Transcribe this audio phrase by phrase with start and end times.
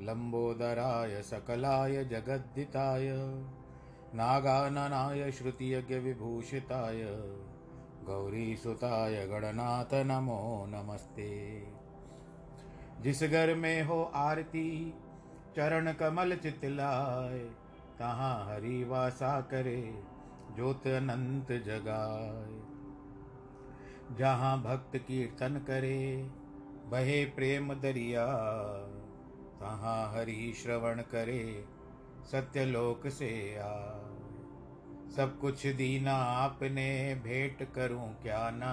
[0.00, 3.08] लम्बोदराय सकलाय जगद्दिताय
[4.14, 7.02] नागाननाय श्रुतियज्ञविभूषिताय
[8.06, 11.62] गौरीसुताय गणनाथ नमो नमस्ते।
[13.00, 14.94] जिस घर में हो आरती,
[15.56, 17.38] चरण कमल चितलाय,
[17.98, 20.02] तहाँ हरि वासा करे,
[20.56, 22.72] ज्योत अनंत जगाए
[24.16, 26.30] जहाँ भक्त कीर्तन करे,
[26.86, 28.26] बहे प्रेम दरिया
[29.62, 31.64] तहाँ हरि श्रवण करे,
[32.32, 33.68] सत्यलोक से आ
[35.16, 38.72] सब कुछ दीना आपने, भेंट करूँ क्या ना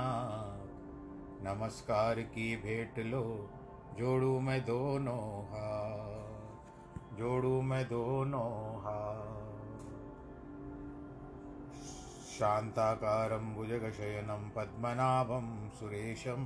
[1.41, 3.49] नमस्कार की भेंट लो,
[3.97, 9.39] जोड़ू मैं दोनों हाथ। जोड़ू मैं दोनों हाथ।
[12.39, 16.45] शान्ताकारं भुजगशयनं, पद्मनाभं सुरेशं।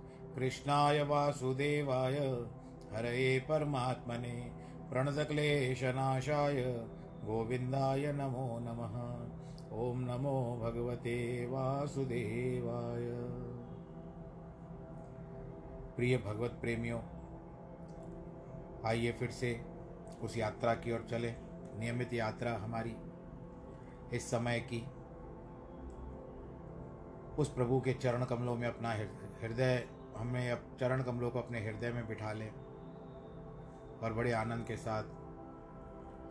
[0.35, 2.17] कृष्णाय वासुदेवाय।
[2.93, 4.33] हरये परमात्मने
[4.89, 6.63] प्रणतक्लेशनाशाय।
[7.23, 8.95] गोविन्दाय नमो नमः।
[9.71, 13.07] ॐ नमो भगवते वासुदेवाय।
[15.95, 16.99] प्रिय भगवत प्रेमियों,
[18.85, 19.51] आइए फिर से
[20.23, 21.31] उस यात्रा की ओर चले।
[21.79, 22.95] नियमित यात्रा हमारी
[24.13, 24.83] इस समय की
[27.39, 28.91] उस प्रभु के चरण कमलों में अपना
[29.41, 29.87] हृदय
[30.21, 32.51] हमें अब चरण कमलों को अपने हृदय में बिठा लें
[34.03, 35.03] और बड़े आनंद के साथ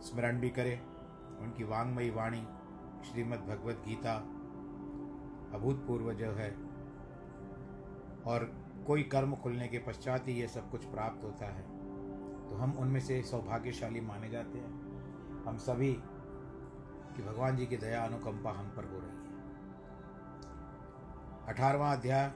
[0.01, 0.81] स्मरण भी करें।
[1.37, 2.41] उनकी वांगमयी वाणी
[3.03, 4.13] श्रीमद् भगवत गीता
[5.53, 6.49] अभूतपूर्व जो है
[8.25, 8.45] और
[8.87, 11.63] कोई कर्म खुलने के पश्चात ही ये सब कुछ प्राप्त होता है।
[12.49, 15.93] तो हम उनमें से सौभाग्यशाली माने जाते हैं। हम सभी
[17.15, 19.21] कि भगवान जी की दया अनुकंपा हम पर हो रही है।
[21.47, 22.31] अठारवा अध्याय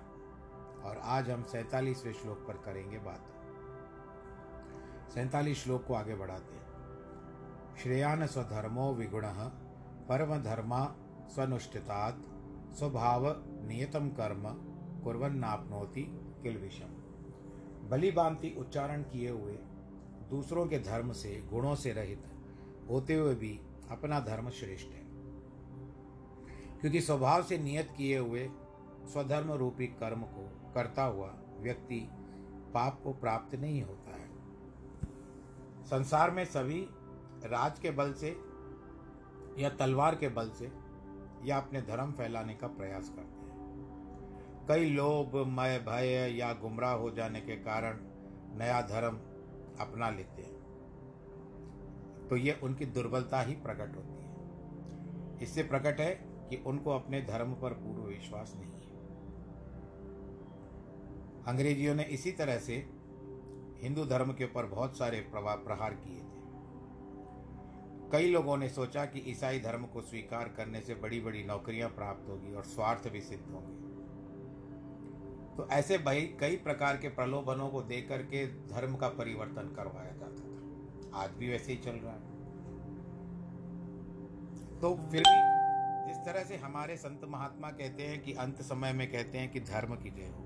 [0.86, 3.26] और आज हम सैतालीसवें श्लोक पर करेंगे बात।
[5.12, 6.66] सैतालीस श्लोक को आगे बढ़ाते हैं।
[7.84, 9.24] श्रेयान स्वधर्मो विगुण
[10.10, 10.96] परम धर्मा
[11.28, 12.22] स्वनुष्ठितात्,
[12.76, 13.24] स्वभाव
[13.68, 14.44] नियतम कर्म,
[15.04, 16.02] कुर्वन्नापनोति
[16.44, 16.88] किल विषम।
[17.90, 19.54] बांति उच्चारण किए हुए
[20.30, 22.24] दूसरों के धर्म से, गुणों से रहित
[22.90, 25.06] होते हुए भी अपना धर्म श्रेष्ठ है।
[26.82, 28.50] क्योंकि स्वभाव से नियत किए हुए
[29.06, 30.45] स्वधर्म रूपी कर्म को
[30.76, 32.10] करता हुआ व्यक्ति
[32.74, 34.30] पाप को प्राप्त नहीं होता है।
[35.86, 36.88] संसार में सभी
[37.44, 38.40] राज के बल से
[39.58, 40.72] या तलवार के बल से
[41.44, 43.46] या अपने धर्म फैलाने का प्रयास करते हैं।
[44.68, 47.98] कई लोभ, मय, भय या गुमराह हो जाने के कारण
[48.58, 49.16] नया धर्म
[49.80, 50.66] अपना लेते हैं।
[52.30, 54.26] तो ये उनकी दुर्बलता ही प्रकट होती है।
[55.42, 56.16] इससे प्रकट है
[56.50, 58.85] कि उनको अपने धर्म पर पूर्ण विश्वास नहीं है।
[61.48, 62.90] अंग्रेजियों ने इसी तरह से
[63.82, 66.36] हिंदू धर्म के ऊपर बहुत सारे प्रभाव प्रहार किए थे।
[68.12, 72.30] कई लोगों ने सोचा कि ईसाई धर्म को स्वीकार करने से बड़ी बड़ी नौकरियाँ प्राप्त
[72.30, 73.86] होगी और स्वार्थ भी सिद्ध होंगे।
[75.58, 80.36] तो ऐसे भाई, कई प्रकार के प्रलोभनों को देकर करके धर्म का परिवर्तन करवाया जाता
[80.36, 80.56] था।
[81.24, 82.36] आज भी वैसे ही चल रहा है।
[84.80, 85.56] तो फिर भी
[86.08, 89.60] जिस तरह से हमारे संत महात्मा कहते हैं कि अंत समय में कहते हैं कि
[89.60, 90.45] धर्म की जय हो।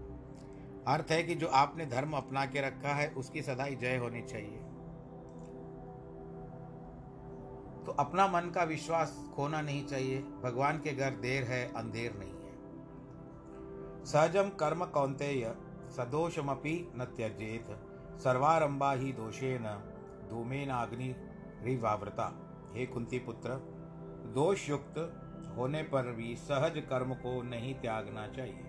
[0.87, 4.57] अर्थ है कि जो आपने धर्म अपना के रखा है, उसकी सदाई जय होनी चाहिए।
[7.85, 12.31] तो अपना मन का विश्वास खोना नहीं चाहिए। भगवान के घर देर है, अंधेर नहीं
[12.31, 12.49] है।
[14.05, 15.55] सहजम कर्म कौंतेय
[15.89, 17.65] सदोषमपि न त्यजेत।
[18.19, 19.63] सर्वारंभा ही दोषेन,
[20.29, 21.15] धूमेन अग्नि
[21.63, 23.49] रिवावृता। हे कुंती पुत्र
[24.33, 25.25] दोष युक्त
[25.57, 28.63] होने पर भी सहज कर्म को नहीं त्यागना चाहिए।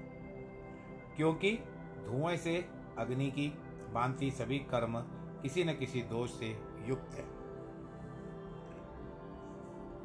[1.16, 1.58] क्योंकि
[2.05, 2.56] धुएँ से
[2.99, 3.49] अग्नि की
[3.93, 4.99] बांधती सभी कर्म
[5.43, 6.49] किसी न किसी दोष से
[6.87, 7.25] युक्त है।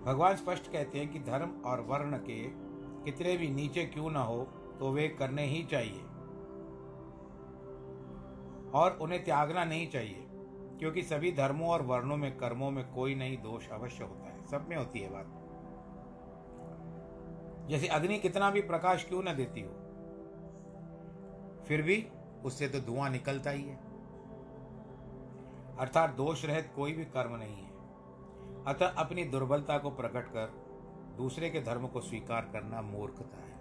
[0.04, 2.42] भगवान स्पष्ट कहते हैं कि धर्म और वर्ण के
[3.06, 4.44] कितने भी नीचे क्यों ना हो
[4.80, 6.02] तो वे करने ही चाहिए।
[8.74, 10.28] और उन्हें त्यागना नहीं चाहिए,
[10.80, 14.66] क्योंकि सभी धर्मों और वर्णों में कर्मों में कोई नहीं दोष अवश्य होता है। सब
[14.70, 15.42] में होती है बात।
[17.70, 19.72] जैसे अग्नि कितना भी प्रकाश क्यों न देती हो
[21.68, 22.08] फिर भी
[22.46, 23.76] उससे तो धुआँ निकलता ही है।
[25.80, 27.70] अर्थात दोष रहित कोई भी कर्म नहीं है।
[28.68, 30.66] अतः अपनी दुर्बलता को प्रकट कर
[31.18, 33.56] दूसरे के धर्म को स्वीकार करना मूर्खता है।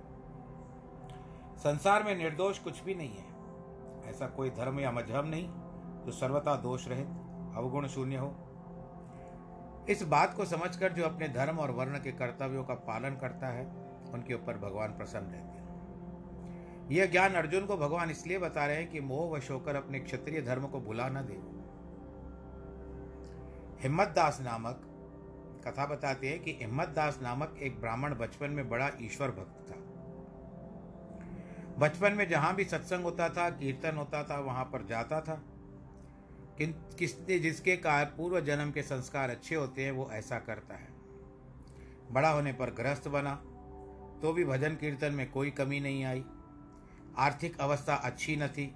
[1.56, 3.34] संसार में निर्दोष कुछ भी नहीं है।
[4.10, 5.48] ऐसा कोई धर्म या मज़हब नहीं
[6.04, 7.06] जो सर्वथा दोष रहित,
[7.56, 8.34] अवगुण शून्य हो।
[9.88, 13.66] इस बात को समझकर जो अपने धर्म और वर्ण के कर्तव्यों का पालन करता है,
[14.12, 15.53] उनके ऊपर भगवान प्रसन्न रहते हैं।
[16.92, 20.42] यह ज्ञान अर्जुन को भगवान इसलिए बता रहे हैं कि मोह वश होकर अपने क्षत्रिय
[20.42, 21.38] धर्म को भुला न दे।
[23.82, 24.90] हिम्मत दास नामक
[25.66, 29.76] कथा बताते हैं कि हिम्मत दास नामक एक ब्राह्मण बचपन में बड़ा ईश्वर भक्त था।
[31.78, 35.42] बचपन में जहाँ भी सत्संग होता था, कीर्तन होता था, वहाँ पर जाता था।
[36.58, 40.88] किन, किसने जिसके कारण पूर्व जन्म के संस्कार अच्छे होते हैं, वो ऐसा करता है।
[42.10, 43.34] बड़ा होने पर गृहस्थ बना
[44.22, 46.24] तो भी भजन कीर्तन में कोई कमी नहीं आई।
[47.16, 48.72] आर्थिक अवस्था अच्छी न थी।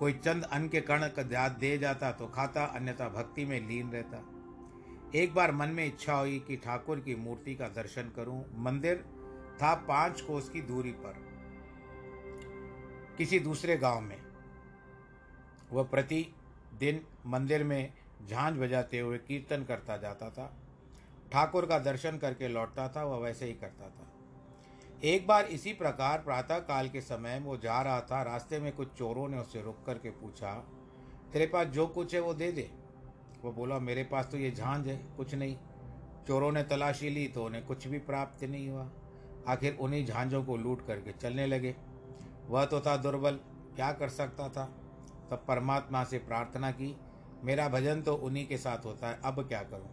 [0.00, 4.22] कोई चंद अन्न के कण का दे जाता तो खाता, अन्यथा भक्ति में लीन रहता।
[5.14, 9.04] एक बार मन में इच्छा हुई कि ठाकुर की मूर्ति का दर्शन करूँ। मंदिर
[9.62, 11.14] था पाँच कोस की दूरी पर,
[13.18, 14.18] किसी दूसरे गाँव में।
[15.72, 16.26] वह प्रति
[16.80, 17.92] दिन मंदिर में
[18.28, 20.52] झांझ बजाते हुए कीर्तन करता जाता था।
[21.32, 24.12] ठाकुर का दर्शन करके लौटता था, वह वैसे ही करता था।
[25.04, 28.92] एक बार इसी प्रकार प्रातः काल के समय वो जा रहा था, रास्ते में कुछ
[28.92, 30.52] चोरों ने उसे रुक करके पूछा,
[31.32, 32.70] तेरे पास जो कुछ है वो दे दे।
[33.42, 35.56] वो बोला, मेरे पास तो ये झांझ है, कुछ नहीं।
[36.26, 38.88] चोरों ने तलाशी ली तो उन्हें कुछ भी प्राप्त नहीं हुआ।
[39.48, 41.74] आखिर उन्हीं झांझों को लूट करके चलने लगे।
[42.48, 43.40] वह तो था दुर्बल,
[43.76, 44.64] क्या कर सकता था?
[45.30, 46.96] तब परमात्मा से प्रार्थना की,
[47.44, 49.88] मेरा भजन तो उन्हीं के साथ होता है, अब क्या करूँ?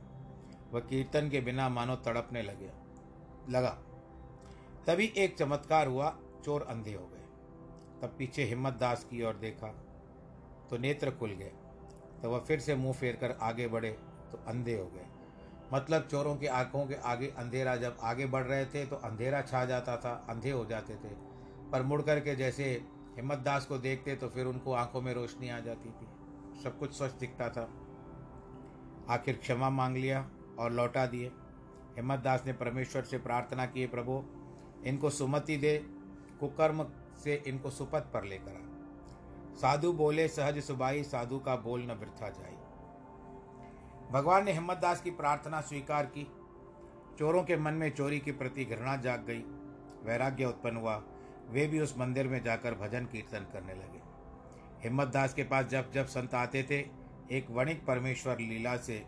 [0.73, 2.69] वह कीर्तन के बिना मानो तड़पने लगे,
[3.49, 3.77] लगा।
[4.87, 6.09] तभी एक चमत्कार हुआ,
[6.45, 7.21] चोर अंधे हो गए।
[8.01, 9.67] तब पीछे हिम्मत दास की ओर देखा
[10.69, 11.51] तो नेत्र खुल गए।
[12.21, 13.91] तो वह फिर से मुँह फेर कर आगे बढ़े
[14.31, 15.05] तो अंधे हो गए।
[15.73, 19.63] मतलब चोरों की आँखों के आगे अंधेरा, जब आगे बढ़ रहे थे तो अंधेरा छा
[19.65, 21.13] जाता था, अंधे हो जाते थे।
[21.71, 22.65] पर मुड़ करके जैसे
[23.15, 26.97] हिम्मत दास को देखते तो फिर उनको आँखों में रोशनी आ जाती थी। सब कुछ
[26.97, 27.69] स्वच्छ दिखता था।
[29.09, 31.31] आखिर क्षमा मांग लिया और लौटा दिए।
[31.95, 34.23] हिम्मत दास ने परमेश्वर से प्रार्थना की प्रभु
[34.85, 35.77] इनको सुमति दे
[36.39, 36.83] कुकर्म
[37.23, 38.69] से इनको सुपथ पर लेकर आ।
[39.55, 42.55] साधु बोले सहज सुबाई साधु का बोल न वृथा जाई।
[44.11, 46.27] भगवान ने हिम्मत दास की प्रार्थना स्वीकार की।
[47.19, 49.43] चोरों के मन में चोरी के प्रति घृणा जाग गई।
[50.03, 51.03] वैराग्य उत्पन्न हुआ।
[51.49, 54.01] वे भी उस मंदिर में जाकर भजन कीर्तन करने लगे।
[54.83, 57.03] हिम्मत दास के पास जब जब संत आते थे
[57.37, 59.05] एक वणिक परमेश्वर लीला से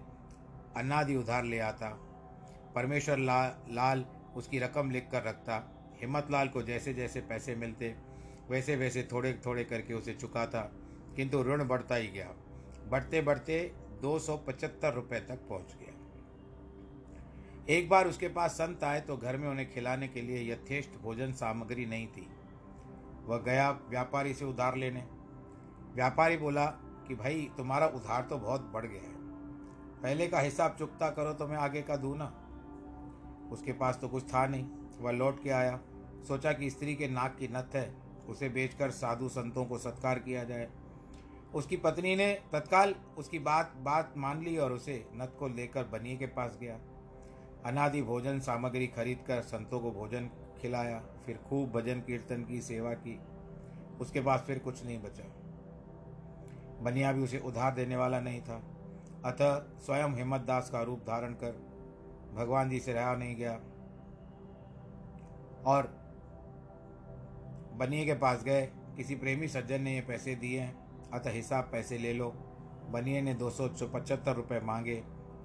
[0.77, 1.89] अन्नादि उधार ले आता।
[2.75, 4.05] परमेश्वर ला, लाल
[4.35, 7.95] उसकी रकम लिख कर रखता। हिम्मत लाल को जैसे जैसे पैसे मिलते,
[8.49, 10.61] वैसे वैसे थोड़े थोड़े करके उसे चुकाता,
[11.15, 12.33] किंतु ऋण बढ़ता ही गया।
[12.87, 15.91] बढ़ते बढ़ते दो सौ पचहत्तर रुपये तक पहुँच गया।
[17.69, 21.31] एक बार उसके पास संत आए तो घर में उन्हें खिलाने के लिए यथेष्ट भोजन
[21.31, 22.29] सामग्री नहीं थी।
[23.25, 25.07] वह गया व्यापारी से उधार लेने।
[25.93, 26.65] व्यापारी बोला
[27.07, 29.15] कि, भाई, तुम्हारा उधार तो बहुत बढ़ गया है।
[30.01, 32.44] पहले का हिसाब चुकता करो तो मैं आगे का दूँ ना?
[33.51, 34.65] उसके पास तो कुछ था नहीं।
[34.99, 35.79] वह लौट के आया,
[36.27, 37.95] सोचा कि स्त्री के नाक की नथ है,
[38.29, 40.69] उसे बेचकर साधु संतों को सत्कार किया जाए।
[41.55, 46.17] उसकी पत्नी ने तत्काल उसकी बात बात मान ली और उसे नथ को लेकर बनिए
[46.17, 46.79] के पास गया।
[47.65, 50.29] अनादि भोजन सामग्री खरीद कर संतों को भोजन
[50.61, 53.19] खिलाया, फिर खूब भजन कीर्तन की सेवा की।
[54.01, 55.23] उसके बाद फिर कुछ नहीं बचा।
[56.81, 58.63] बनिया भी उसे उधार देने वाला नहीं था।
[59.25, 61.74] अतः स्वयं हिम्मत दास का रूप धारण कर
[62.35, 63.53] भगवान जी से रहा नहीं गया।
[65.65, 65.87] और
[67.73, 68.65] बनिए के पास गए।
[68.97, 72.29] किसी प्रेमी सज्जन ने ये पैसे दिए हैं। अतः हिसाब पैसे ले लो।
[72.89, 74.95] बनिए ने दो सौ पचहत्तर रुपये मांगे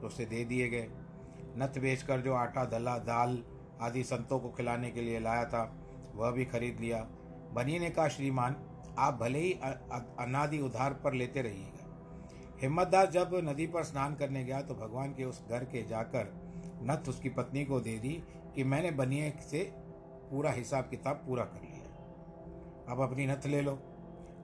[0.01, 0.91] तो उसे दे दिए गए।
[1.57, 3.43] नथ बेचकर जो आटा, दला, दाल
[3.81, 5.63] आदि संतों को खिलाने के लिए लाया था,
[6.15, 7.01] वह भी खरीद लिया।
[7.53, 8.57] बनिए ने कहा, श्रीमान,
[8.99, 14.61] आप भले ही अनादि उधार पर लेते रहिएगा। हिम्मतदास जब नदी पर स्नान करने गया
[14.63, 16.50] तो भगवान के उस घर के जाकर
[16.83, 19.73] नथ उसकी पत्नी को दे दी कि मैंने बनिए से
[20.31, 21.87] पूरा हिसाब किताब पूरा कर लिया।
[22.93, 23.79] अब अपनी नथ ले लो।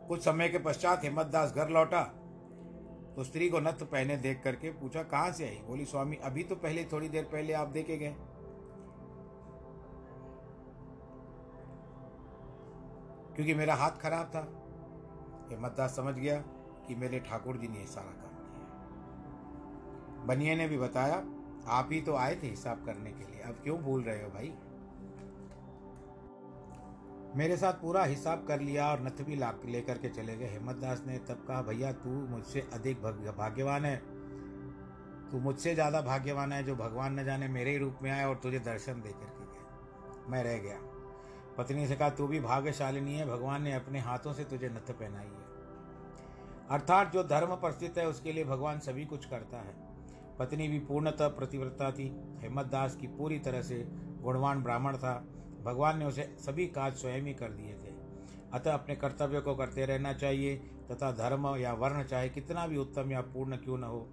[0.09, 2.02] कुछ समय के पश्चात हिम्मत दास घर लौटा।
[3.16, 5.62] तो स्त्री को नथ पहने देख करके पूछा, कहाँ से आई?
[5.66, 8.16] बोली, स्वामी, अभी तो पहले थोड़ी देर पहले आप देखे गए।
[13.35, 14.40] क्योंकि मेरा हाथ खराब था,
[15.50, 16.40] हिम्मत दास समझ गया
[16.88, 18.57] कि मेरे ठाकुर जी ने सारा काम किया।
[20.25, 21.25] बनिए ने भी बताया
[21.69, 24.53] आप ही तो आए थे हिसाब करने के लिए। अब क्यों भूल रहे हो भाई?
[27.37, 31.03] मेरे साथ पूरा हिसाब कर लिया और नथ भी लेकर के चले गए। हेमत दास
[31.07, 33.03] ने तब कहा, भैया, तू मुझसे अधिक
[33.39, 33.97] भाग्यवान है।
[35.31, 38.35] तू मुझसे ज़्यादा भाग्यवान है जो भगवान न जाने मेरे ही रूप में आए और
[38.35, 40.79] तुझे दर्शन दे करके गए मैं रह गया।
[41.59, 45.27] पत्नी से कहा, तू भी भाग्यशालिनी है। भगवान ने अपने हाथों से तुझे नथ पहनाई
[45.27, 45.45] है।
[46.71, 49.86] अर्थात जो धर्म पर स्थित है, उसके लिए भगवान सभी कुछ करता है।
[50.38, 52.09] पत्नी भी पूर्णतः प्रतिव्रता थी।
[52.43, 53.85] हेमत दास की पूरी तरह से
[54.21, 55.14] गुणवान ब्राह्मण था।
[55.64, 57.95] भगवान ने उसे सभी काज स्वयं ही कर दिए थे।
[58.52, 60.57] अतः अपने कर्तव्य को करते रहना चाहिए
[60.90, 64.09] तथा धर्म या वर्ण चाहे कितना भी उत्तम या पूर्ण क्यों न हो।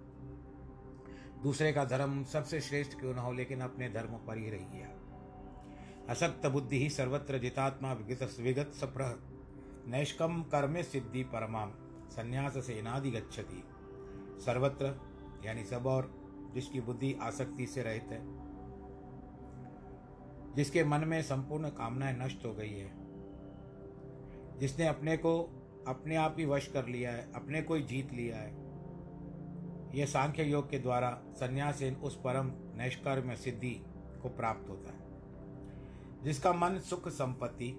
[1.42, 4.86] दूसरे का धर्म सबसे श्रेष्ठ क्यों न हो, लेकिन अपने धर्म पर ही रहिए
[6.08, 9.14] असक्त बुद्धि ही सर्वत्र जितात्मा विगत विगत सप्रह।
[9.86, 11.70] नैष्कम कर्म सिद्धि परमाम
[12.10, 13.62] संन्यास से नादि गच्छति।
[14.40, 15.13] सर्वत्र
[15.44, 16.12] यानी सब और
[16.54, 18.20] जिसकी बुद्धि आसक्ति से रहित है,
[20.54, 22.90] जिसके मन में संपूर्ण कामनाएँ नष्ट हो गई है,
[24.58, 25.38] जिसने अपने को
[25.88, 28.62] अपने आप ही वश कर लिया है, अपने को ही जीत लिया है।
[29.94, 33.74] यह सांख्य योग के द्वारा संन्यासीन उस परम नैष्कर्म सिद्धि
[34.22, 37.70] को प्राप्त होता है, जिसका मन सुख संपत्ति,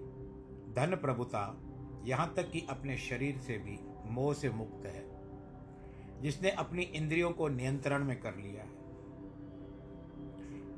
[0.76, 1.62] धन प्रभुता,
[2.06, 5.05] यहाँ तक कि अपने शरीर से भी मोह से मुक्त है।
[6.22, 8.86] जिसने अपनी इंद्रियों को नियंत्रण में कर लिया है।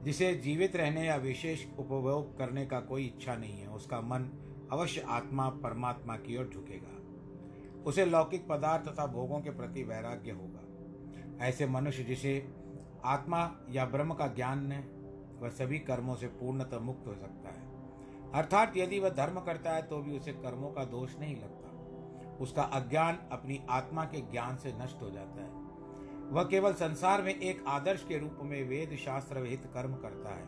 [0.03, 5.01] जिसे जीवित रहने या विशेष उपभोग करने का कोई इच्छा नहीं है, उसका मन अवश्य
[5.01, 6.98] आत्मा, परमात्मा की ओर झुकेगा।
[7.84, 10.60] उसे लौकिक पदार्थ तथा भोगों के प्रति वैराग्य होगा।
[11.46, 12.53] ऐसे मनुष्य जिसे
[13.06, 14.88] आत्मा या ब्रह्म का ज्ञान है,
[15.39, 17.67] वह सभी कर्मों से पूर्णतः मुक्त हो सकता है।
[18.34, 21.66] अर्थात यदि वह धर्म करता है तो भी उसे कर्मों का दोष नहीं लगता।
[22.41, 25.65] उसका अज्ञान अपनी आत्मा के ज्ञान से नष्ट हो जाता है।
[26.32, 30.46] वह केवल संसार में एक आदर्श के रूप में वेद शास्त्र विहित कर्म करता है,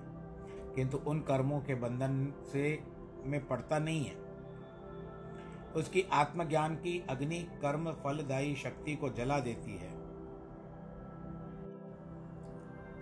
[0.75, 2.84] किंतु उन कर्मों के बंधन से
[3.25, 4.17] में पड़ता नहीं है।
[5.74, 9.98] उसकी आत्मज्ञान की अग्नि कर्म फलदायी शक्ति को जला देती है।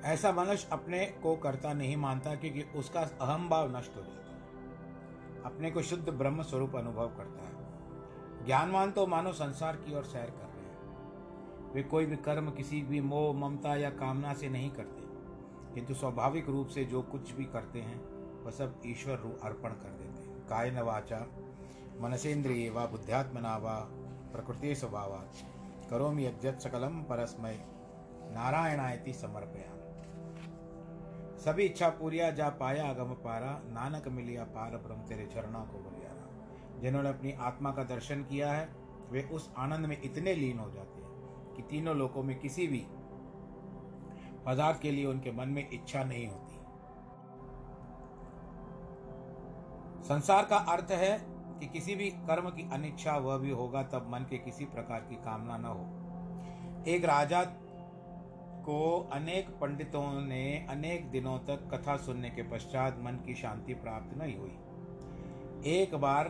[0.04, 5.44] ऐसा मनुष्य अपने को करता नहीं मानता क्योंकि उसका अहम भाव नष्ट हो जाता है।
[5.44, 7.57] अपने को शुद्ध ब्रह्म स्वरूप अनुभव करता है।
[8.48, 12.82] ज्ञानवान तो मानो संसार की ओर सैर कर रहे हैं। वे कोई भी कर्म, किसी
[12.82, 15.08] भी मोह, ममता या कामना से नहीं करते।
[15.74, 18.02] किंतु स्वाभाविक रूप से जो कुछ भी करते हैं,
[18.44, 21.28] वह सब ईश्वर रूप अर्पण कर देते हैं। काय न वाचा,
[22.02, 23.68] मनसेन्द्रिय व बुद्ध्यात्मना व
[24.32, 25.24] प्रकृति स्वभाव।
[25.90, 27.66] करोमि यज्जत सकलम परस्मय
[28.32, 29.74] नारायणायति समर्पया
[31.38, 36.07] सभी इच्छा पूरिया जा पाया, अगम पारा। नानक मिलिया पार ब्रह्म तेरे चरणों को बलियारा
[36.82, 38.70] जिन्होंने अपनी आत्मा का दर्शन किया है,
[39.12, 42.86] वे उस आनंद में इतने लीन हो जाते हैं कि तीनों लोकों में किसी भी
[44.46, 46.56] पदार्थ के लिए उनके मन में इच्छा नहीं होती।
[50.04, 51.18] संसार का अर्थ है
[51.60, 55.16] कि किसी भी कर्म की अनिच्छा वह भी होगा, तब मन के किसी प्रकार की
[55.16, 57.44] कामना न हो। एक राजा
[58.66, 64.18] को अनेक पंडितों ने अनेक दिनों तक कथा सुनने के पश्चात मन की शांति प्राप्त
[64.18, 64.58] नहीं हुई।
[65.72, 66.28] एक बार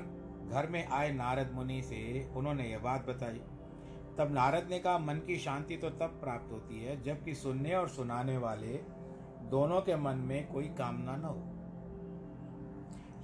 [0.49, 3.41] घर में आए नारद मुनि से उन्होंने यह बात बताई।
[4.17, 7.89] तब नारद ने कहा, मन की शांति तो तब प्राप्त होती है जबकि सुनने और
[7.89, 8.73] सुनाने वाले
[9.49, 11.53] दोनों के मन में कोई कामना न हो।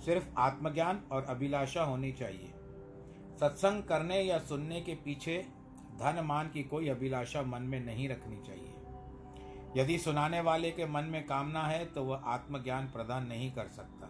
[0.02, 2.54] सिर्फ़ आत्मज्ञान और अभिलाषा होनी चाहिए।
[3.40, 5.46] सत्संग करने या सुनने के पीछे
[6.00, 8.74] धन मान की कोई अभिलाषा मन में नहीं रखनी चाहिए।
[9.78, 14.03] यदि सुनाने वाले के मन में कामना है तो वह आत्मज्ञान प्रदान नहीं कर सकता।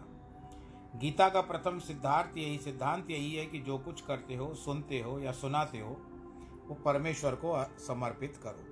[0.94, 5.18] गीता का प्रथम सिद्धार्थ यही, सिद्धांत यही है कि जो कुछ करते हो, सुनते हो
[5.18, 5.96] या सुनाते हो,
[6.68, 8.70] वो परमेश्वर को समर्पित करो।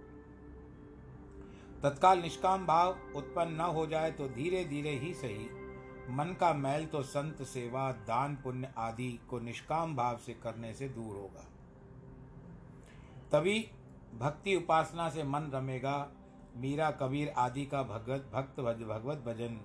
[1.83, 5.49] तत्काल निष्काम भाव उत्पन्न न हो जाए तो धीरे धीरे ही सही।
[6.11, 10.89] मन का मैल तो संत सेवा, दान पुण्य आदि को निष्काम भाव से करने से
[10.89, 11.47] दूर होगा।
[13.33, 13.71] तभी
[14.19, 16.11] भक्ति उपासना से मन रमेगा।
[16.57, 19.61] मीरा कबीर आदि का भगवत भक्त भगवत भजन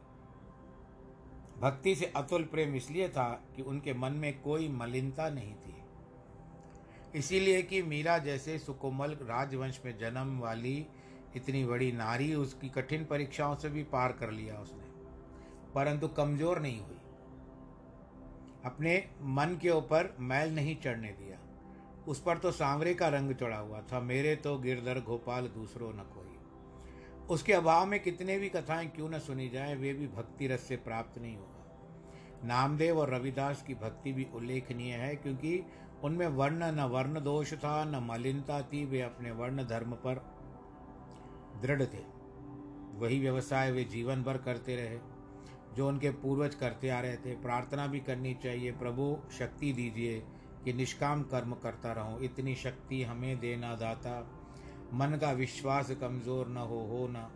[1.60, 5.76] भक्ति से अतुल प्रेम इसलिए था कि उनके मन में कोई मलिनता नहीं थी।
[7.16, 10.76] इसीलिए कि मीरा जैसे सुकोमल राजवंश में जन्म वाली
[11.36, 14.86] इतनी बड़ी नारी उसकी कठिन परीक्षाओं से भी पार कर लिया उसने,
[15.76, 16.96] परंतु कमज़ोर नहीं हुई।
[18.66, 21.38] अपने मन के ऊपर मैल नहीं चढ़ने दिया।
[22.08, 26.06] उस पर तो सांवरे का रंग चढ़ा हुआ था, मेरे तो गिरधर गोपाल दूसरों न
[26.16, 26.27] कोई।
[27.30, 30.76] उसके अभाव में कितने भी कथाएँ क्यों न सुनी जाए, वे भी भक्ति रस से
[30.76, 31.54] प्राप्त नहीं होगा।
[32.46, 35.64] नामदेव और रविदास की भक्ति भी उल्लेखनीय है, क्योंकि
[36.04, 40.16] उनमें वर्ण न वर्ण दोष था, न मलिनता थी, वे अपने वर्ण धर्म पर
[41.62, 42.18] दृढ़ थे।
[42.96, 45.00] वही व्यवसाय वे जीवन भर करते रहे,
[45.76, 50.24] जो उनके पूर्वज करते आ रहे थे। प्रार्थना भी करनी चाहिए, प्रभु, शक्ति दीजिए
[50.66, 54.37] कि निष्काम कर्म करता रहूँ। इतनी शक्ति हमें देना दाता।
[54.94, 57.28] मन का विश्वास कमज़ोर न हो हो न।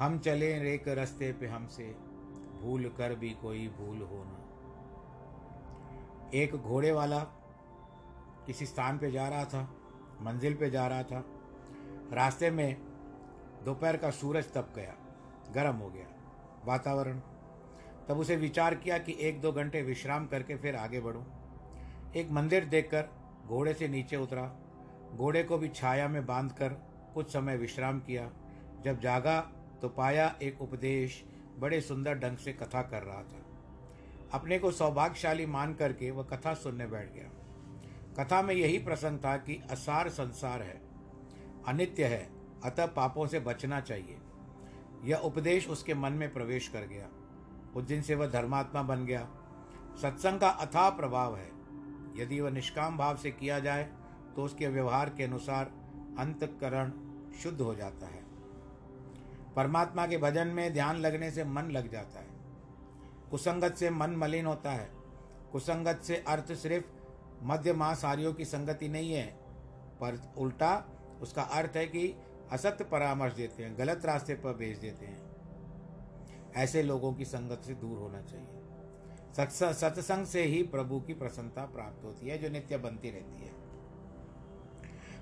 [0.00, 1.84] हम चले एक रास्ते पे हमसे,
[2.62, 4.36] भूल कर भी कोई भूल हो न।
[6.34, 7.18] एक घोड़े वाला
[8.46, 9.62] किसी स्थान पे जा रहा था,
[10.20, 11.24] मंजिल पे जा रहा था।
[12.12, 12.76] रास्ते में
[13.64, 14.94] दोपहर का सूरज तप गया,
[15.54, 16.06] गर्म हो गया,
[16.64, 17.20] वातावरण।
[18.08, 21.22] तब उसे विचार किया कि एक दो घंटे विश्राम करके फिर आगे बढ़ूं।
[22.16, 23.08] एक मंदिर देखकर
[23.46, 24.59] घोड़े से नीचे उतरा।
[25.16, 26.68] घोड़े को भी छाया में बांधकर
[27.14, 28.30] कुछ समय विश्राम किया।
[28.84, 29.40] जब जागा
[29.82, 31.24] तो पाया एक उपदेश
[31.58, 33.46] बड़े सुंदर ढंग से कथा कर रहा था।
[34.32, 37.30] अपने को सौभाग्यशाली मान करके वह कथा सुनने बैठ गया।
[38.18, 40.80] कथा में यही प्रसंग था कि असार संसार है,
[41.68, 42.30] अनित्य है,
[42.64, 44.18] अतः पापों से बचना चाहिए।
[45.04, 47.08] यह उपदेश उसके मन में प्रवेश कर गया।
[47.76, 49.28] उस दिन से वह धर्मात्मा बन गया।
[50.02, 51.50] सत्संग का अथाह प्रभाव है।
[52.16, 53.90] यदि वह निष्काम भाव से किया जाए
[54.36, 55.66] तो उसके व्यवहार के अनुसार
[56.18, 56.92] अंतकरण
[57.32, 58.24] शुद्ध हो जाता है।
[59.56, 62.28] परमात्मा के भजन में ध्यान लगने से मन लग जाता है।
[63.30, 64.90] कुसंगत से मन मलिन होता है।
[65.52, 66.86] कुसंगत से अर्थ सिर्फ़
[67.42, 69.26] मध्य महासारियों की संगति नहीं है,
[70.00, 70.84] पर उल्टा
[71.20, 72.14] उसका अर्थ है कि
[72.52, 75.30] असत्य परामर्श देते हैं, गलत रास्ते पर भेज देते हैं।
[76.56, 82.04] ऐसे लोगों की संगत से दूर होना चाहिए। सत्संग से ही प्रभु की प्रसन्नता प्राप्त
[82.04, 83.59] होती है, जो नित्य बनती रहती है।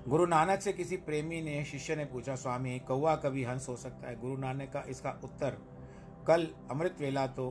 [0.09, 4.09] गुरु नानक से किसी प्रेमी ने, शिष्य ने पूछा, स्वामी कौआ कभी हंस हो सकता
[4.09, 4.21] है?
[4.21, 5.57] गुरु नानक का इसका उत्तर,
[6.27, 7.45] कल अमृत वेला तो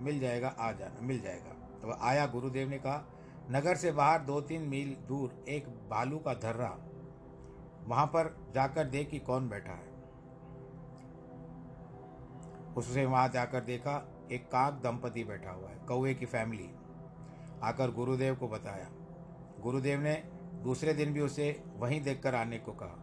[0.00, 3.04] मिल जाएगा, आ जाना, मिल जाएगा। तो आया गुरुदेव ने कहा,
[3.50, 6.68] नगर से बाहर दो तीन मील दूर एक भालू का धर्रा,
[7.86, 9.92] वहाँ पर जाकर देख कि कौन बैठा है।
[12.76, 13.96] उसने वहाँ जाकर देखा,
[14.32, 16.70] एक काक दंपति बैठा हुआ है कौए की फैमिली।
[17.62, 18.88] आकर गुरुदेव को बताया।
[19.60, 20.14] गुरुदेव ने
[20.64, 23.00] दूसरे दिन भी उसे वहीं देखकर आने को कहा।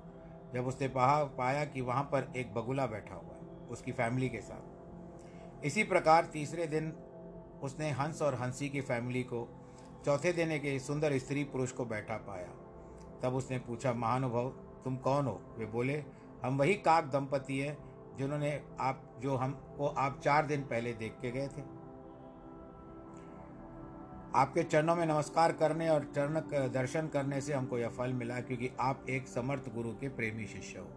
[0.53, 4.41] जब उसने पहा, पाया कि वहाँ पर एक बगुला बैठा हुआ है, उसकी फैमिली के
[4.41, 6.93] साथ। इसी प्रकार तीसरे दिन
[7.63, 9.47] उसने हंस और हँसी की फैमिली को,
[10.05, 12.47] चौथे दिन एक सुंदर स्त्री पुरुष को बैठा पाया।
[13.23, 14.49] तब उसने पूछा, महानुभव,
[14.83, 15.55] तुम कौन हो?
[15.57, 16.05] वे बोले,
[16.43, 17.77] हम वही काक दंपति हैं,
[18.17, 21.80] जिन्होंने आप, जो हम हमको आप चार दिन पहले देख के गए थे।
[24.35, 26.39] आपके चरणों में नमस्कार करने और चरण
[26.71, 30.79] दर्शन करने से हमको यह फल मिला क्योंकि आप एक समर्थ गुरु के प्रेमी शिष्य
[30.79, 30.87] हो।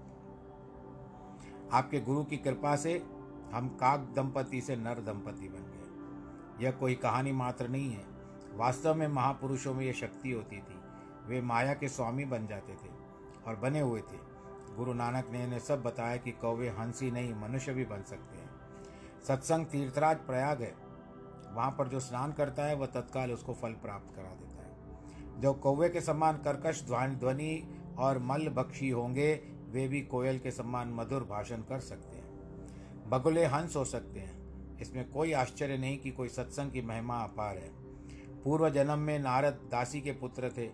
[1.72, 3.06] आपके गुरु की कृपा से
[3.52, 8.04] हम काक दंपति से नर दंपति बन गए। यह कोई कहानी मात्र नहीं है।
[8.54, 10.80] वास्तव में महापुरुषों में यह शक्ति होती थी।
[11.26, 12.90] वे माया के स्वामी बन जाते थे
[13.46, 14.18] और बने हुए थे।
[14.76, 18.50] गुरु नानक ने इन्हें सब बताया कि कौवे हँसी नहीं, मनुष्य भी बन सकते हैं।
[19.28, 20.83] सत्संग तीर्थराज प्रयाग है।
[21.54, 25.52] वहाँ पर जो स्नान करता है, वह तत्काल उसको फल प्राप्त करा देता है। जो
[25.54, 29.34] कौवे के समान कर्कश, ध्वनि और मल बख्शी होंगे,
[29.70, 32.24] वे भी कोयल के समान मधुर भाषण कर सकते हैं।
[33.10, 34.44] बगुले हंस हो सकते हैं।
[34.78, 37.70] इसमें कोई आश्चर्य नहीं कि कोई सत्संग की महिमा अपार है।
[38.42, 40.66] पूर्व जन्म में नारद दासी के पुत्र थे,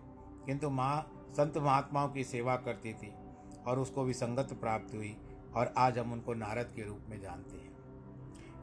[0.46, 3.12] किंतु माँ संत महात्माओं की सेवा करती थी
[3.66, 5.16] और उसको भी संगत प्राप्त हुई
[5.54, 7.69] और आज हम उनको नारद के रूप में जानते हैं।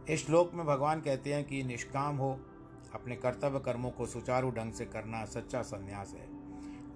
[0.10, 2.40] इस श्लोक में भगवान कहते हैं कि निष्काम हो,
[2.94, 6.30] अपने कर्तव्य कर्मों को सुचारू ढंग से करना सच्चा संन्यास है।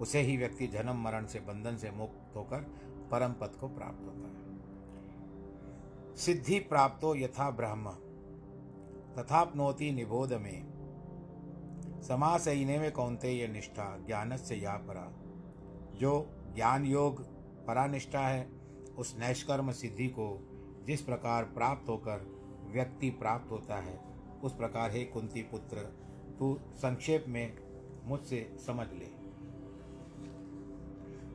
[0.00, 2.58] उसे ही व्यक्ति जन्म, मरण से बंधन से मुक्त होकर
[3.10, 4.42] परम पद को प्राप्त होता है।
[6.16, 7.90] सिद्धि प्राप्तो यथा ब्रह्म,
[9.14, 10.72] तथापनोति निबोध में
[12.08, 15.12] समासईने में कौनते ये निष्ठा ज्ञान से या परा।
[15.98, 17.22] जो ज्ञान योग
[17.66, 18.50] परानिष्ठा है,
[18.98, 20.48] उस नैष्कर्म सिद्धि को
[20.86, 22.41] जिस प्रकार प्राप्त होकर
[22.72, 24.00] व्यक्ति प्राप्त होता है।
[24.44, 25.76] उस प्रकार, हे कुंती पुत्र,
[26.38, 27.56] तू संक्षेप में
[28.04, 29.22] मुझसे समझ ले।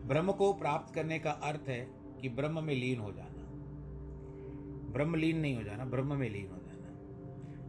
[0.08, 1.88] ब्रह्म को प्राप्त करने का अर्थ है
[2.21, 3.38] कि ब्रह्म में लीन हो जाना।
[4.93, 6.67] ब्रह्म लीन नहीं हो जाना, ब्रह्म में लीन हो जाना।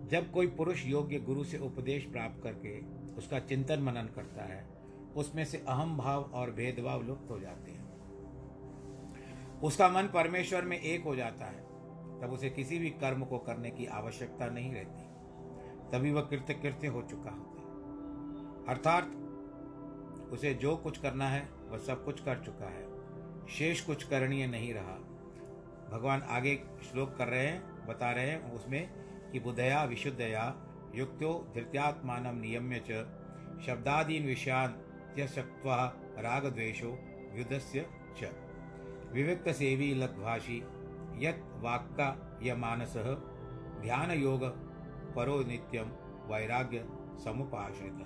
[0.09, 2.81] जब कोई पुरुष योग्य गुरु से उपदेश प्राप्त करके
[3.17, 4.69] उसका चिंतन मनन करता है,
[5.17, 7.89] उसमें से अहम भाव और भेदभाव लुप्त हो जाते हैं।
[9.61, 11.68] उसका मन परमेश्वर में एक हो जाता है।
[12.23, 15.19] तब उसे किसी भी कर्म को करने की आवश्यकता नहीं रहती।
[15.93, 17.59] तभी वह कृत्य कृत्य हो चुका होता है
[18.69, 19.13] अर्थात,
[20.33, 22.89] उसे जो कुछ करना है, वह सब कुछ कर चुका है।
[23.47, 24.99] शेष कुछ करणीय नहीं रहा।
[25.93, 28.91] भगवान आगे श्लोक कर रहे हैं, बता रहे हैं उसमें
[29.33, 32.89] कि बुद्धया, विशुद्धया, युक्तो, धृत्यात्मान नियम्य च,
[33.67, 34.73] शब्दादीन विषयान
[35.17, 36.99] त्यक्त्वा राग द्वेषो
[37.35, 37.91] युद्धस्य
[38.23, 38.33] च।
[39.13, 40.63] विविक्त सेवी लग्भाषी
[41.23, 41.63] यत्
[43.83, 44.45] ध्यान योग
[45.17, 45.89] परो नित्यम
[46.33, 46.87] वैराग्य
[47.25, 48.01] समुपाश्रित।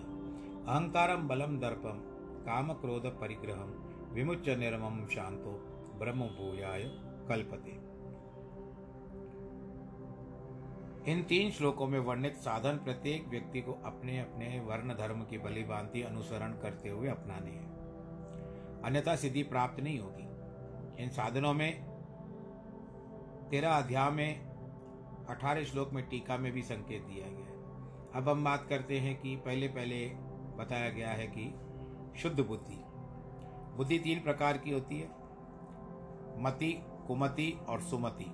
[0.69, 2.01] अहंकारम बलम दर्पम
[2.47, 3.71] काम क्रोध परिग्रहम
[4.13, 4.55] विमुच्य
[5.07, 5.53] शांतो
[5.99, 6.83] ब्रह्म भूयाय
[7.29, 7.93] कल्पते।
[11.13, 15.63] इन तीन श्लोकों में वर्णित साधन प्रत्येक व्यक्ति को अपने अपने वर्ण धर्म की बलि
[15.63, 21.92] भांति अनुसरण करते हुए अपनाने हैं। अन्यथा सिद्धि प्राप्त नहीं होगी। इन साधनों में
[23.53, 24.41] तेरह अध्याय में,
[25.27, 27.63] अठारह श्लोक में टीका में भी संकेत दिया गया है।
[28.15, 30.07] अब हम बात करते हैं कि पहले पहले
[30.59, 31.55] बताया गया है कि
[32.19, 32.85] शुद्ध बुद्धि।
[33.77, 35.09] बुद्धि तीन प्रकार की होती है,
[36.43, 38.25] मति, कुमति और सुमति।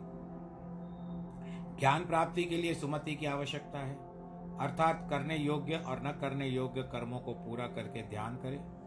[1.80, 3.94] ज्ञान प्राप्ति के लिए सुमति की आवश्यकता है,
[4.58, 8.78] अर्थात करने योग्य और न करने योग्य कर्मों को पूरा करके ध्यान करें।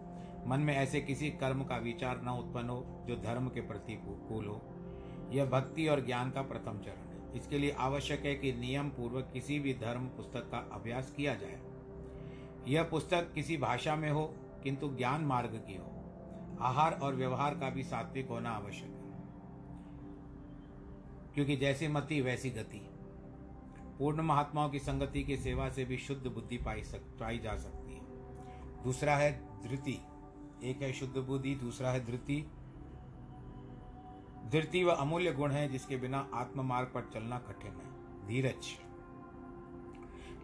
[0.50, 4.46] मन में ऐसे किसी कर्म का विचार न उत्पन्न हो जो धर्म के प्रति कूल
[4.46, 4.71] हो।
[5.32, 9.30] यह भक्ति और ज्ञान का प्रथम चरण है। इसके लिए आवश्यक है कि नियम पूर्वक
[9.34, 11.62] किसी भी धर्म पुस्तक का अभ्यास किया जाए।
[12.68, 15.88] यह पुस्तक किसी भाषा में हो, किंतु ज्ञान मार्ग की हो।
[16.62, 19.02] आहार और व्यवहार का भी सात्विक होना आवश्यक है।
[21.34, 22.90] क्योंकि जैसी मति, वैसी गति।
[24.00, 27.94] पूर्ण महात्माओं की संगति की सेवा से भी शुद्ध बुद्धि पाई सक, पाई जा सकती
[27.94, 28.02] है।
[28.84, 30.00] दूसरा है धृति।
[30.64, 32.50] एक है शुद्ध बुद्धि, दूसरा है धृति।
[34.50, 37.92] धृति व अमूल्य गुण है जिसके बिना आत्म मार्ग पर चलना कठिन है।
[38.28, 38.66] धीरज।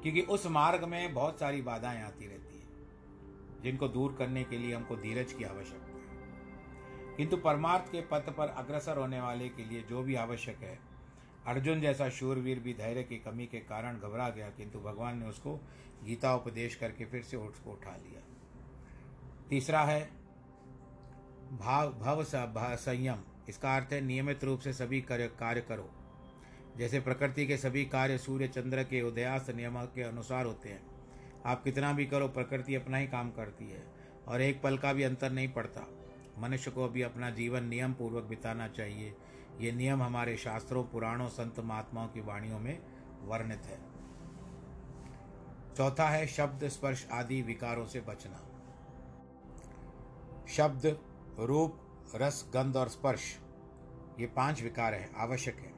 [0.02, 2.68] क्योंकि उस मार्ग में बहुत सारी बाधाएँ आती रहती है,
[3.64, 5.88] जिनको दूर करने के लिए हमको धीरज की आवश्यकता है।
[7.18, 10.80] किंतु परमार्थ के पथ पर अग्रसर होने वाले के लिए जो भी आवश्यक है,
[11.46, 15.60] अर्जुन जैसा शूरवीर भी धैर्य की कमी के कारण घबरा गया, किंतु भगवान ने उसको
[16.04, 18.22] गीता उपदेश करके फिर से उसको उठा लिया।
[19.50, 20.12] तीसरा है,
[21.52, 22.24] भाव, भव
[22.76, 25.90] संयम। इसका अर्थ है नियमित रूप से सभी कार्य कार्य करो।
[26.78, 30.88] जैसे प्रकृति के सभी कार्य सूर्य, चंद्र के उदयास्त नियम के अनुसार होते हैं।
[31.46, 33.84] आप कितना भी करो, प्रकृति अपना ही काम करती है
[34.28, 35.88] और एक पल का भी अंतर नहीं पड़ता।
[36.38, 39.16] मनुष्य को भी अपना जीवन नियम पूर्वक बिताना चाहिए।
[39.60, 42.80] ये नियम हमारे शास्त्रों, पुराणों, संत महात्माओं की वाणियों में
[43.22, 43.80] वर्णित है।
[45.78, 48.44] चौथा है शब्द स्पर्श आदि विकारों से बचना।
[50.48, 51.00] शब्द,
[51.40, 53.38] रूप रस, गंध और स्पर्श,
[54.20, 55.74] ये पाँच विकार हैं, आवश्यक है।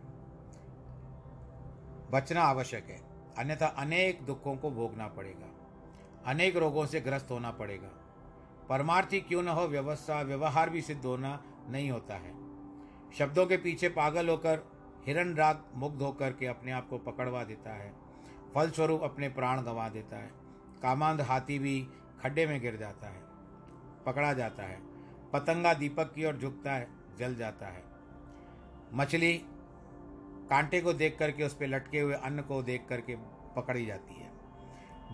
[2.12, 2.98] बचना आवश्यक है,
[3.38, 5.48] अन्यथा अनेक दुखों को भोगना पड़ेगा,
[6.26, 7.88] अनेक रोगों से ग्रस्त होना पड़ेगा।
[8.70, 12.34] परमार्थी क्यों न हो, व्यवस्था, व्यवहार भी सिद्ध होना नहीं होता है।
[13.18, 14.63] शब्दों के पीछे पागल होकर,
[15.06, 17.94] हिरण राग मुग्ध होकर के अपने आप को पकड़वा देता है,
[18.56, 20.32] फलस्वरूप अपने प्राण गंवा देता है,
[20.82, 21.82] कामांध हाथी भी
[22.22, 23.22] खड्डे में गिर जाता है,
[24.06, 24.88] पकड़ा जाता है।
[25.34, 26.88] पतंगा दीपक की ओर झुकता है,
[27.20, 27.84] जल जाता है।
[28.94, 29.42] मछली
[30.50, 33.15] कांटे को देख करके, उस पर लटके हुए अन्न को देख करके
[33.56, 34.30] पकड़ी जाती है।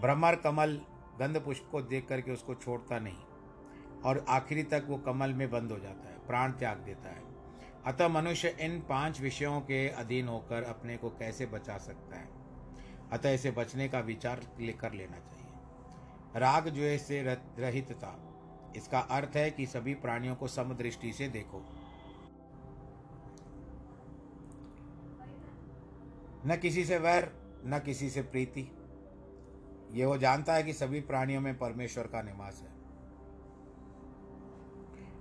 [0.01, 0.81] भ्रमर कमल
[1.19, 3.17] गंध पुष्प को देख करके उसको छोड़ता नहीं
[4.05, 7.23] और आखिरी तक वो कमल में बंद हो जाता है, प्राण त्याग देता है।
[7.85, 12.29] अतः मनुष्य इन पाँच विषयों के अधीन होकर अपने को कैसे बचा सकता है?
[13.11, 15.51] अतः इसे बचने का विचार कर लेना चाहिए।
[16.39, 17.21] राग जो से
[17.59, 18.07] रहितता
[18.77, 21.65] इसका अर्थ है कि सभी प्राणियों को समदृष्टि से देखो।
[26.47, 27.31] न किसी से वैर,
[27.65, 28.71] न किसी से प्रीति।
[29.91, 32.73] ये वो जानता है कि सभी प्राणियों में परमेश्वर का निवास है।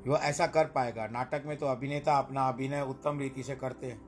[0.06, 4.00] वो ऐसा कर पाएगा। नाटक में तो अभिनेता अपना अभिनय उत्तम रीति से करते हैं।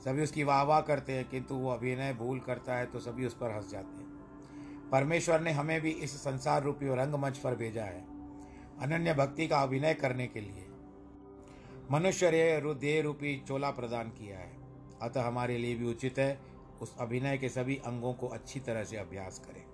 [0.00, 3.34] सभी उसकी वाह वाह करते हैं, किंतु वो अभिनय भूल करता है तो सभी उस
[3.34, 8.21] पर हंस जाते हैं। परमेश्वर ने हमें भी इस संसार रूपी रंगमंच पर भेजा है।
[8.82, 10.68] अनन्य भक्ति का अभिनय करने के लिए।
[11.90, 12.30] मनुष्य
[12.74, 14.56] देह रूपी चोला प्रदान किया है।
[15.02, 16.40] अतः हमारे लिए भी उचित है
[16.82, 19.64] उस अभिनय के सभी अंगों को अच्छी तरह से अभ्यास करें।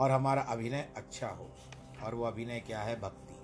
[0.00, 1.50] और हमारा अभिनय अच्छा हो,
[2.04, 3.00] और वो अभिनय क्या है?
[3.00, 3.34] भक्ति।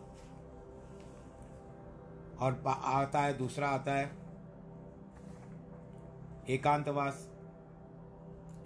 [2.37, 4.11] और आता है, दूसरा आता है,
[6.49, 7.31] एकांतवास।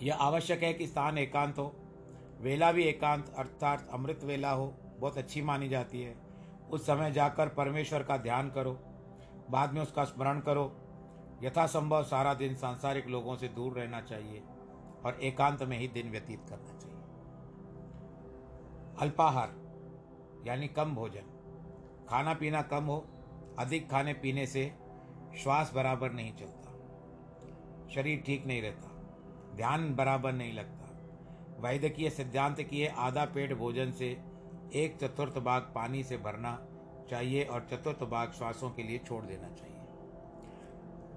[0.02, 1.76] यह आवश्यक है कि स्थान एकांत हो।
[2.40, 6.14] वेला भी एकांत, अर्थात अमृत वेला हो। बहुत अच्छी मानी जाती है।
[6.70, 8.72] उस समय जाकर परमेश्वर का ध्यान करो।
[9.50, 10.64] बाद में उसका स्मरण करो।
[11.42, 14.42] यथासंभव सारा दिन सांसारिक लोगों से दूर रहना चाहिए
[15.04, 16.96] और एकांत में ही दिन व्यतीत करना चाहिए।
[19.00, 19.54] अल्पाहार,
[20.46, 21.36] यानी कम भोजन।
[22.08, 23.04] खाना पीना कम हो,
[23.58, 24.70] अधिक खाने पीने से
[25.36, 28.88] श्वास बराबर नहीं चलता। शरीर ठीक नहीं रहता,
[29.56, 30.88] ध्यान बराबर नहीं लगता।
[31.60, 34.12] वैद्यकीय सिद्धांत की आधा पेट भोजन से
[34.74, 36.66] एक चतुर्थ भाग पानी से भरना
[37.10, 39.76] चाहिए और चतुर्थ भाग श्वासों के लिए छोड़ देना चाहिए।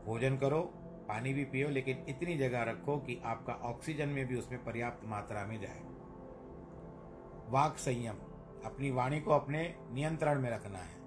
[0.06, 0.62] भोजन करो,
[1.08, 5.46] पानी भी पियो, लेकिन इतनी जगह रखो कि आपका ऑक्सीजन में भी उसमें पर्याप्त मात्रा
[5.46, 5.82] में जाए।
[7.50, 8.16] वाक संयम,
[8.66, 11.04] अपनी वाणी को अपने नियंत्रण में रखना है।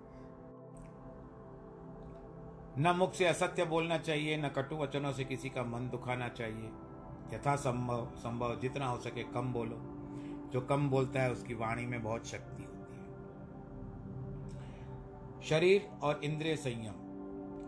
[2.79, 6.71] न मुख से असत्य बोलना चाहिए, न कटु वचनों से किसी का मन दुखाना चाहिए।
[7.35, 9.96] यथा संभव संभव जितना हो सके कम बोलो।
[10.53, 13.07] जो कम बोलता है, उसकी वाणी में बहुत शक्ति होती है।
[15.43, 17.07] शरीर और इंद्रिय संयम।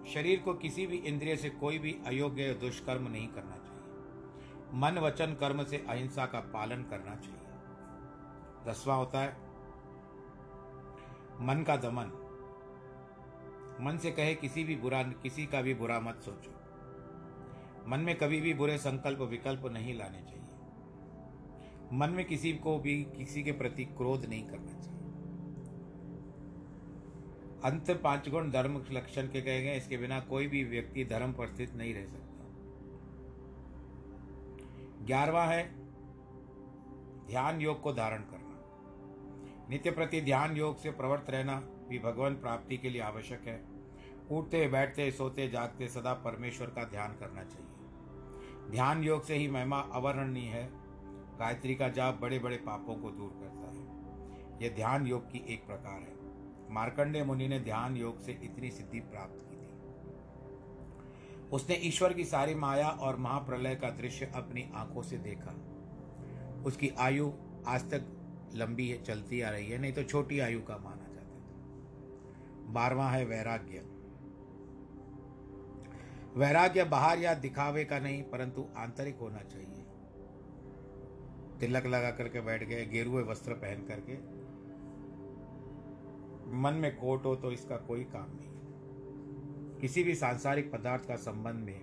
[0.05, 3.69] शरीर को किसी भी इंद्रिय से कोई भी अयोग्य दुष्कर्म नहीं करना चाहिए।
[4.75, 7.39] मन वचन कर्म से अहिंसा का पालन करना चाहिए।
[8.67, 9.49] दसवां होता है,
[11.41, 12.25] मन का दमन।
[13.81, 16.55] मन से कहे किसी भी बुरा, किसी का भी बुरा मत सोचो।
[17.89, 20.38] मन में कभी भी बुरे संकल्प, विकल्प नहीं लाने चाहिए।
[21.93, 24.99] मन में किसी को भी किसी के प्रति क्रोध नहीं करना चाहिए।
[27.65, 31.49] अंत पाँच गुण धर्म लक्षण के कहे गए, इसके बिना कोई भी व्यक्ति धर्म पर
[31.49, 32.45] स्थित नहीं रह सकता।
[35.05, 35.75] ग्यारहवा है,
[37.27, 42.77] ध्यान योग को धारण करना। नित्य प्रति ध्यान योग से प्रवृत्त रहना भी भगवान प्राप्ति
[42.77, 43.65] के लिए आवश्यक है।
[44.31, 49.81] उठते, बैठते, सोते, जागते सदा परमेश्वर का ध्यान करना चाहिए। ध्यान योग से ही महिमा
[49.81, 50.88] अवर्णनीय है।
[51.39, 53.99] गायत्री का जाप बड़े बड़े पापों को दूर करता है।
[54.63, 56.19] यह ध्यान योग की एक प्रकार है।
[56.71, 59.69] मार्कंडे मुनि ने ध्यान योग से इतनी सिद्धि प्राप्त की थी।
[61.49, 65.55] उसने ईश्वर की सारी माया और महाप्रलय का दृश्य अपनी आँखों से देखा।
[66.65, 67.33] उसकी आयु
[67.67, 68.05] आज तक
[68.55, 73.11] लंबी है, चलती आ रही है, नहीं तो छोटी आयु का माना जाता था। बारवा
[73.11, 73.85] है वैराग्य।
[76.37, 79.78] वैराग्य बाहर या दिखावे का नहीं, परंतु आंतरिक होना चाहिए।
[81.61, 84.39] तिलक लगा करके बैठ गए, गेरुए वस्त्र पहन करके।
[86.57, 88.49] मन में कोट हो तो इसका कोई काम नहीं
[89.81, 91.81] किसी भी सांसारिक पदार्थ का संबंध में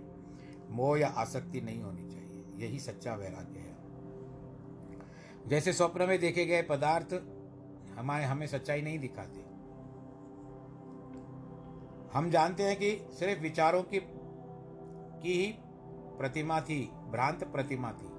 [0.69, 3.75] मोह या आसक्ति नहीं होनी चाहिए। यही सच्चा वैराग्य है।
[5.47, 7.21] जैसे स्वप्न में देखे गए पदार्थ
[7.97, 9.39] हमारे हमें सच्चाई नहीं दिखाते।
[12.17, 13.99] हम जानते हैं कि सिर्फ़ विचारों की
[15.23, 15.55] की ही
[16.17, 18.14] प्रतिमा थी, भ्रांत प्रतिमा थी।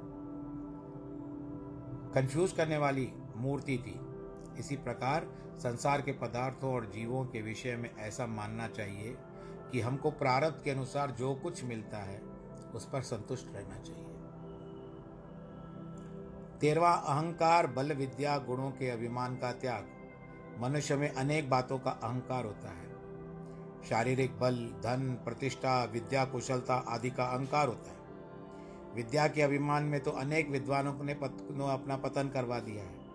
[2.17, 4.01] कंफ्यूज करने वाली मूर्ति थी।
[4.59, 5.27] इसी प्रकार
[5.57, 9.17] संसार के पदार्थों और जीवों के विषय में ऐसा मानना चाहिए
[9.73, 12.23] कि हमको प्रारब्ध के अनुसार जो कुछ मिलता है,
[12.75, 14.07] उस पर संतुष्ट रहना चाहिए।
[16.61, 19.87] तेरवा अहंकार बल विद्या गुणों के अभिमान का त्याग।
[20.59, 22.87] मनुष्य में अनेक बातों का अहंकार होता है।
[23.85, 28.06] शारीरिक बल, धन, प्रतिष्ठा, विद्या, कुशलता आदि का अहंकार होता है।
[28.97, 31.13] विद्या के अभिमान में तो अनेक विद्वानों ने
[31.73, 33.07] अपना पतन करवा दिया है।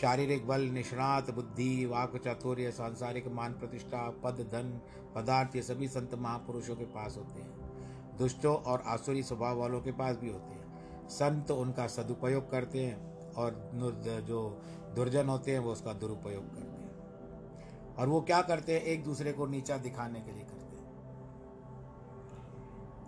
[0.00, 4.80] शारीरिक बल, निष्णात बुद्धि, वाक, चातुर्य, सांसारिक मान प्रतिष्ठा, पद, धन,
[5.14, 7.70] पदार्थ, ये सभी संत महापुरुषों के पास होते हैं।
[8.16, 13.32] दुष्टों और आसुरी स्वभाव वालों के पास भी होते हैं। संत उनका सदुपयोग करते हैं
[13.34, 13.70] और
[14.04, 14.62] जो
[14.96, 18.82] दुर्जन होते हैं, वो उसका दुरुपयोग करते हैं। और वो क्या करते हैं?
[18.82, 20.90] एक दूसरे को नीचा दिखाने के लिए करते हैं।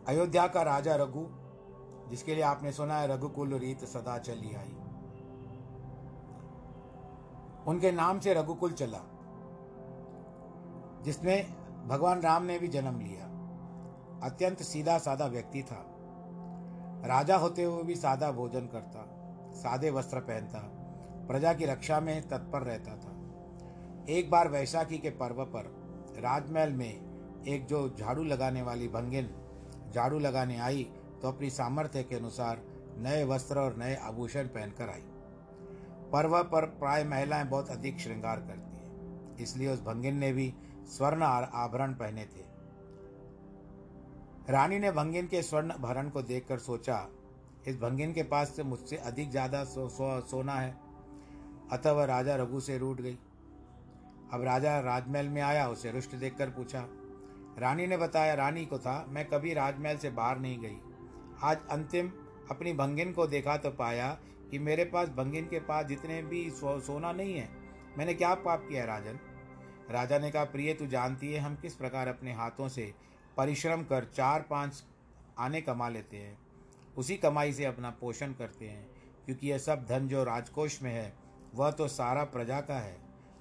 [0.09, 1.27] अयोध्या का राजा रघु
[2.13, 4.77] जिसके लिए आपने सुना है, रघुकुल रीत सदा चली आई।
[7.67, 8.99] उनके नाम से रघुकुल चला
[11.05, 11.55] जिसमें
[11.89, 13.25] भगवान राम ने भी जन्म लिया।
[14.23, 15.87] अत्यंत सीधा साधा व्यक्ति था।
[17.07, 19.07] राजा होते हुए भी सादा भोजन करता,
[19.53, 20.59] सादे वस्त्र पहनता,
[21.29, 23.13] प्रजा की रक्षा में तत्पर रहता था।
[24.09, 25.65] एक बार वैशाखी के पर्व पर
[26.19, 29.31] राजमहल में एक जो झाड़ू लगाने वाली भंगिन,
[29.95, 30.91] झाड़ू लगाने आई
[31.23, 32.63] तो अपनी सामर्थ्य के अनुसार
[32.99, 35.03] नए वस्त्र और नए आभूषण पहनकर आई।
[36.13, 40.53] पर्व पर प्राय महिलाएँ बहुत अधिक श्रृंगार करती हैं इसलिए उस भंगिन ने भी
[40.89, 42.51] स्वर्ण आभरण पहने थे।
[44.49, 47.07] रानी ने भंगिन के स्वर्ण भरण को देखकर सोचा
[47.67, 50.77] इस भंगिन के पास से मुझसे अधिक ज़्यादा सो, सो, सोना है।
[51.73, 53.19] अतः वह राजा रघु से रूट गई।
[54.33, 56.87] अब राजा राजमहल में आया उसे रुष्ट देखकर पूछा
[57.59, 60.79] रानी ने बताया रानी को था मैं कभी राजमहल से बाहर नहीं गई।
[61.43, 62.13] आज अंतिम
[62.51, 64.19] अपनी भंगिन को देखा तो पाया
[64.51, 67.49] कि मेरे पास भंगिन के पास जितने भी सो, सोना नहीं है।
[67.99, 69.19] मैंने क्या पाप किया राजन?
[69.91, 72.95] राजा ने कहा प्रिय तू जानती है हम किस प्रकार अपने हाथों से
[73.37, 74.85] परिश्रम कर चार पाँच
[75.39, 76.39] आने कमा लेते हैं।
[76.97, 78.91] उसी कमाई से अपना पोषण करते हैं।
[79.27, 81.13] क्योंकि यह सब धन जो राजकोष में है
[81.55, 82.99] वह तो सारा प्रजा का है।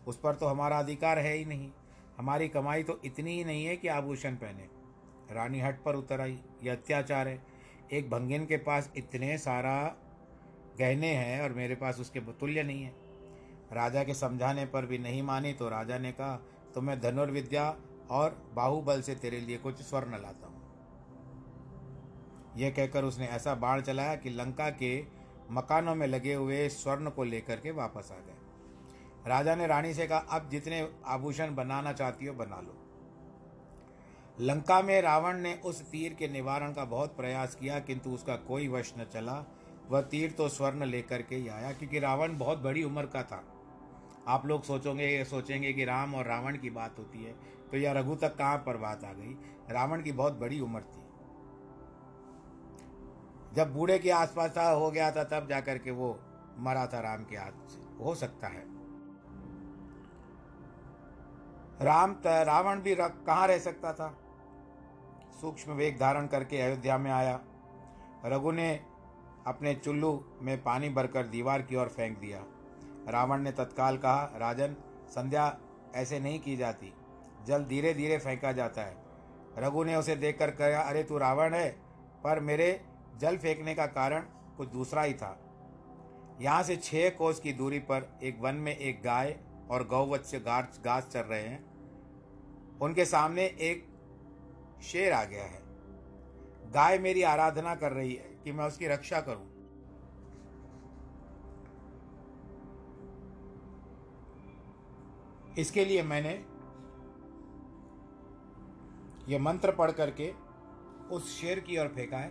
[0.08, 1.72] उस पर तो हमारा अधिकार है ही नहीं।
[2.18, 4.70] हमारी कमाई तो इतनी ही नहीं है कि आभूषण पहने।
[5.36, 7.51] रानी हट पर उतर आई। यह अत्याचार है।
[7.92, 9.76] एक भंगिन के पास इतने सारा
[10.80, 12.94] गहने हैं और मेरे पास उसके तुल्य नहीं है।
[13.74, 16.36] राजा के समझाने पर भी नहीं मानी तो राजा ने कहा
[16.76, 17.76] तो मैं धनुर्विद्या
[18.12, 20.60] और बाहुबल से तेरे लिए कुछ स्वर्ण लाता हूँ।
[22.58, 25.00] यह कहकर उसने ऐसा बाण चलाया कि लंका के
[25.52, 30.08] मकानों में लगे हुए स्वर्ण को लेकर के वापस आ गए। राजा ने रानी से
[30.08, 32.78] कहा, अब जितने आभूषण बनाना चाहती हो बना लो।
[34.38, 38.68] लंका में रावण ने उस तीर के निवारण का बहुत प्रयास किया, किंतु उसका कोई
[38.68, 39.44] वश न चला।
[39.90, 43.44] वह तीर तो स्वर्ण लेकर के ही आया, क्योंकि रावण बहुत बड़ी उम्र का था।
[44.28, 47.36] आप लोग सोचोगे, सोचेंगे कि राम और रावण की बात होती है
[47.72, 49.36] तो यह रघु तक कहाँ पर बात आ गई?
[49.72, 51.04] रावण की बहुत बड़ी उम्र थी।
[53.54, 56.20] जब बूढ़े के आसपास था, हो गया था, तब जाकर के वो
[56.60, 58.81] मरा था राम के हाथ से। हो सकता है।
[61.82, 64.18] राम रावण भी कहाँ रह सकता था?
[65.42, 67.40] सूक्ष्म वेग धारण करके अयोध्या में आया।
[68.26, 68.86] रघु ने
[69.48, 72.44] अपने चुल्लू में पानी भरकर दीवार की ओर फेंक दिया।
[73.10, 74.76] रावण ने तत्काल कहा, राजन,
[75.10, 75.58] संध्या,
[75.96, 76.94] ऐसे नहीं की जाती।
[77.46, 78.98] जल धीरे धीरे फेंका जाता है।
[79.58, 81.82] रघु ने उसे देखकर कहा, अरे, तू रावण है,
[82.24, 82.86] पर मेरे
[83.18, 84.20] जल फेंकने का कारण
[84.58, 85.40] कुछ दूसरा ही था।
[86.42, 89.38] यहाँ से छः कोस की दूरी पर एक वन में एक गाय
[89.72, 91.71] और गौवत्स्य घास घास चल रहे हैं।
[92.82, 93.88] उनके सामने एक
[94.82, 95.62] शेर आ गया है।
[96.72, 99.52] गाय मेरी आराधना कर रही है कि मैं उसकी रक्षा करूँ।
[105.58, 106.46] इसके लिए मैंने
[109.34, 110.34] यह मंत्र पढ़ करके
[111.12, 112.30] उस शेर की ओर फेंका है।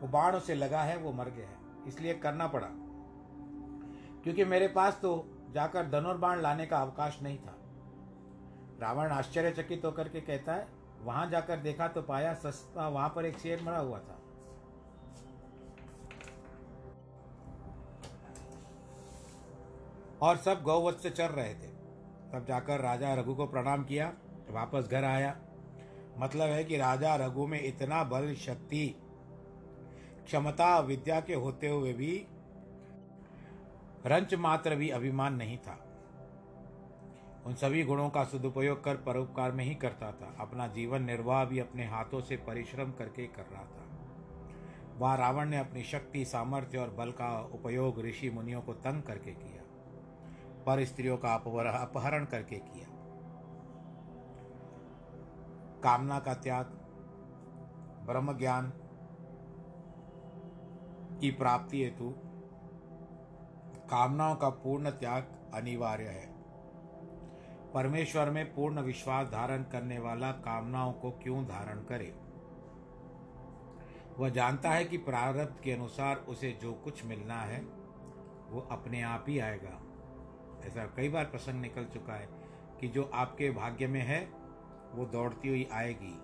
[0.00, 2.68] वो बाण उसे लगा है, वो मर गया है। इसलिए करना पड़ा।
[4.22, 7.61] क्योंकि मेरे पास तो जाकर धनुर्बाण लाने का अवकाश नहीं था।
[8.82, 10.68] रावण आश्चर्यचकित होकर के कहता है,
[11.00, 14.18] वहाँ जाकर देखा तो पाया सस्ता, वहाँ पर एक शेर मरा हुआ था।
[20.22, 21.72] और सब गौवत से चल रहे थे।
[22.32, 24.12] तब जाकर राजा रघु को प्रणाम किया,
[24.50, 25.36] वापस घर आया।
[26.18, 28.96] मतलब है कि राजा रघु में इतना बल, शक्ति,
[30.24, 32.26] क्षमता, विद्या के होते हुए भी
[34.06, 35.91] रंच मात्र भी अभिमान नहीं था।
[37.46, 41.58] उन सभी गुणों का सदुपयोग कर परोपकार में ही करता था। अपना जीवन निर्वाह भी
[41.58, 43.88] अपने हाथों से परिश्रम करके कर रहा था।
[44.98, 49.30] वहाँ रावण ने अपनी शक्ति, सामर्थ्य और बल का उपयोग ऋषि मुनियों को तंग करके
[49.30, 49.62] किया।
[50.66, 52.86] पर स्त्रियों का अपहरण करके किया।
[55.82, 56.66] कामना का त्याग
[58.06, 58.72] ब्रह्म ज्ञान
[61.20, 62.14] की प्राप्ति हेतु
[63.90, 66.31] कामनाओं का पूर्ण त्याग अनिवार्य है।
[67.74, 72.16] परमेश्वर में पूर्ण विश्वास धारण करने वाला कामनाओं को क्यों धारण करे?
[74.18, 77.60] वह जानता है कि प्रारब्ध के अनुसार उसे जो कुछ मिलना है,
[78.50, 79.82] वो अपने आप ही आएगा।
[80.66, 82.28] ऐसा कई बार प्रसंग निकल चुका है
[82.80, 84.32] कि जो आपके भाग्य में है,
[84.92, 86.18] वो दौड़ती हुई आएगी।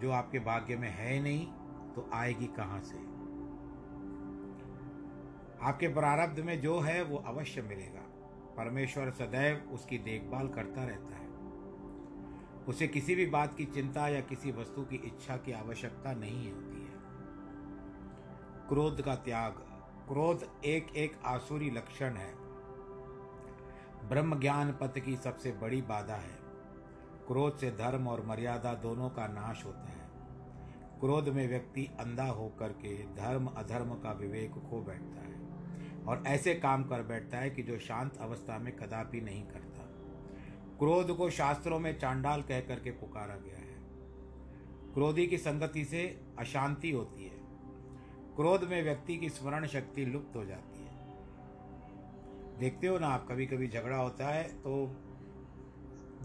[0.00, 1.46] जो आपके भाग्य में है नहीं
[1.94, 3.16] तो आएगी कहाँ से?
[5.62, 8.05] आपके प्रारब्ध में जो है, वो अवश्य मिलेगा।
[8.56, 11.26] परमेश्वर सदैव उसकी देखभाल करता रहता है।
[12.68, 16.80] उसे किसी भी बात की चिंता या किसी वस्तु की इच्छा की आवश्यकता नहीं होती
[16.80, 16.92] है।
[18.68, 19.52] क्रोध का त्याग,
[20.08, 22.34] क्रोध एक एक आसुरी लक्षण है।
[24.08, 26.36] ब्रह्म ज्ञान पथ की सबसे बड़ी बाधा है।
[27.26, 30.06] क्रोध से धर्म और मर्यादा दोनों का नाश होता है।
[31.00, 35.35] क्रोध में व्यक्ति अंधा होकर के धर्म, अधर्म का विवेक खो बैठता है।
[36.08, 39.82] और ऐसे काम कर बैठता है कि जो शांत अवस्था में कदापि नहीं करता।
[40.78, 43.76] क्रोध को शास्त्रों में चांडाल कह करके पुकारा गया है।
[44.94, 47.38] क्रोधी की संगति से अशांति होती है।
[48.36, 50.86] क्रोध में व्यक्ति की स्मरण शक्ति लुप्त हो जाती है।
[52.58, 54.86] देखते हो ना आप कभी कभी झगड़ा होता है तो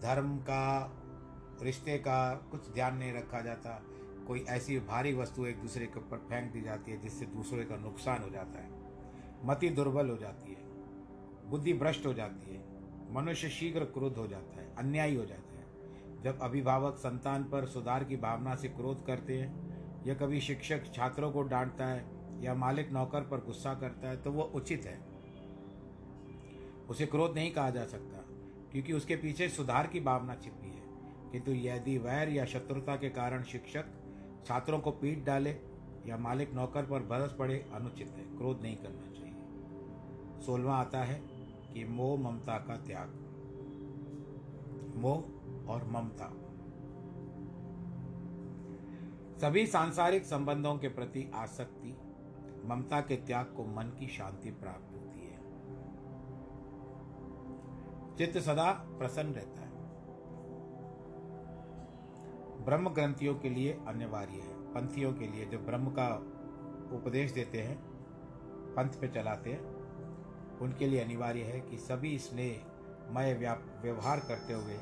[0.01, 0.97] धर्म का,
[1.61, 3.83] रिश्ते का कुछ ध्यान नहीं रखा जाता।
[4.27, 7.75] कोई ऐसी भारी वस्तु एक दूसरे के ऊपर फेंक दी जाती है जिससे दूसरे का
[7.75, 8.80] नुकसान हो जाता है।
[9.45, 10.63] मति दुर्बल हो जाती है,
[11.49, 12.63] बुद्धि भ्रष्ट हो जाती है,
[13.13, 18.03] मनुष्य शीघ्र क्रोध हो जाता है, अन्यायी हो जाता है। जब अभिभावक संतान पर सुधार
[18.03, 22.05] की भावना से क्रोध करते हैं, या कभी शिक्षक छात्रों को डांटता है,
[22.43, 24.99] या मालिक नौकर पर गुस्सा करता है तो वह उचित है।
[26.89, 28.17] उसे क्रोध नहीं कहा जा सकता,
[28.71, 30.81] क्योंकि उसके पीछे सुधार की भावना छिपी है।
[31.31, 33.85] किंतु यदि वैर या शत्रुता के कारण शिक्षक
[34.45, 35.55] छात्रों को पीट डाले,
[36.05, 39.00] या मालिक नौकर पर बरस पड़े, अनुचित है, क्रोध नहीं करना।
[40.41, 41.21] सोलवा आता है
[41.73, 43.09] कि मोह ममता का त्याग।
[44.95, 45.17] मोह
[45.67, 46.33] और ममता।
[49.39, 51.97] सभी सांसारिक संबंधों के प्रति आसक्ति
[52.65, 55.37] ममता के त्याग को मन की शांति प्राप्त होती है।
[58.17, 59.71] चित्त सदा प्रसन्न रहता है।
[62.65, 66.07] ब्रह्म ग्रंथियों के लिए अनिवार्य है। पंथियों के लिए जो ब्रह्म का
[66.95, 67.77] उपदेश देते हैं,
[68.75, 69.70] पंथ पे चलाते हैं
[70.61, 72.65] उनके लिए अनिवार्य है कि सभी स्नेह
[73.13, 74.77] मय व्यवहार करते हुए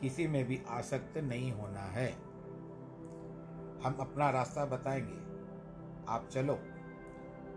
[0.00, 2.12] किसी में भी आसक्त नहीं होना है।
[3.82, 5.32] हम अपना रास्ता बताएँगे।
[6.08, 6.54] आप चलो।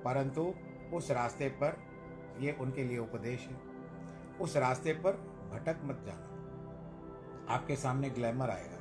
[0.03, 0.53] परंतु
[0.93, 1.77] उस रास्ते पर
[2.39, 3.61] ये उनके लिए उपदेश है।
[4.41, 5.11] उस रास्ते पर
[5.53, 6.25] भटक मत जाना।
[7.53, 8.75] आपके सामने ग्लैमर आएगा।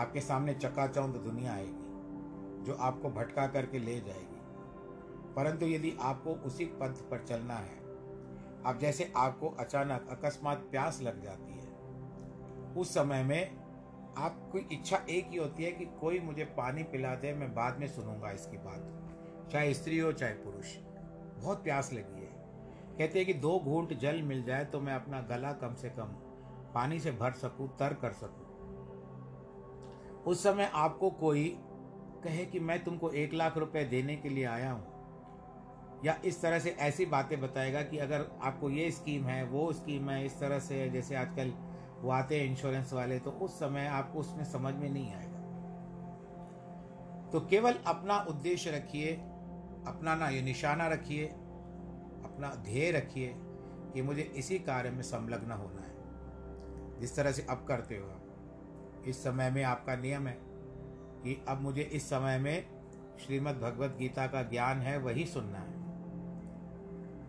[0.00, 1.82] आपके सामने चकाचौंध दुनिया आएगी,
[2.64, 4.31] जो आपको भटका करके ले जाएगी।
[5.36, 7.80] परंतु यदि आपको उसी पथ पर चलना है,
[8.66, 11.70] अब जैसे आपको अचानक अकस्मात प्यास लग जाती है,
[12.76, 13.62] उस समय में
[14.18, 17.86] आपकी इच्छा एक ही होती है कि कोई मुझे पानी पिला दे, मैं बाद में
[17.88, 20.76] सुनूँगा इसकी बात। चाहे स्त्री हो, चाहे पुरुष,
[21.38, 22.30] बहुत प्यास लगी है।
[22.98, 26.14] कहते हैं कि दो घूंट जल मिल जाए तो मैं अपना गला कम से कम
[26.74, 28.46] पानी से भर सकूँ, तर कर सकूँ।
[30.22, 31.44] उस समय आपको कोई
[32.24, 34.91] कहे कि मैं तुमको एक लाख रुपए देने के लिए आया हूँ।
[36.04, 40.10] या इस तरह से ऐसी बातें बताएगा कि अगर आपको ये स्कीम है, वो स्कीम
[40.10, 41.52] है, इस तरह से जैसे आजकल
[42.00, 45.38] वो आते हैं इंश्योरेंस वाले तो उस समय आपको उसमें समझ में नहीं आएगा।
[47.32, 49.12] तो केवल अपना उद्देश्य रखिए,
[49.86, 51.26] अपना ना ये निशाना रखिए,
[52.24, 53.34] अपना ध्येय रखिए
[53.94, 59.04] कि मुझे इसी कार्य में संलग्न होना है। जिस तरह से अब करते हो आप,
[59.06, 60.38] इस समय में आपका नियम है
[61.24, 62.66] कि अब मुझे इस समय में
[63.26, 65.71] श्रीमद् भगवत गीता का ज्ञान है, वही सुनना है।